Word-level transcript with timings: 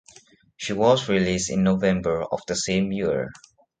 She 0.57 0.73
was 0.73 1.07
released 1.09 1.51
in 1.51 1.61
November 1.61 2.23
of 2.23 2.41
the 2.47 2.55
same 2.55 2.91
year. 2.91 3.29